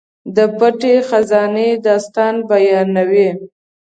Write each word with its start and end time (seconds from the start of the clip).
د 0.35 0.37
پټې 0.57 0.95
خزانې 1.07 1.69
داستان 1.85 2.35
بیانوي. 2.49 3.29